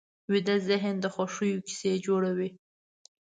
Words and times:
ویده 0.31 0.55
ذهن 0.69 0.95
د 0.99 1.05
خوښیو 1.13 1.63
کیسې 1.67 1.93
جوړوي 2.05 2.49